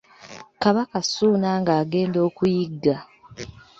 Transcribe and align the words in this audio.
Kabaka 0.61 0.97
Ssuuna 1.05 1.49
ng’agenda 1.61 2.19
okuyigga. 2.27 2.95